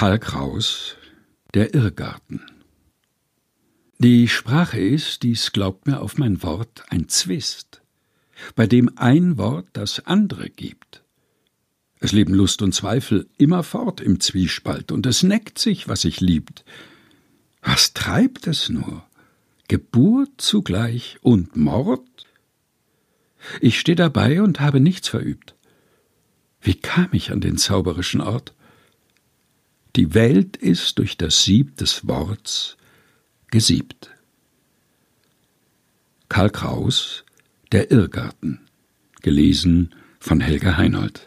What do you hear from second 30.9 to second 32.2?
durch das Sieb des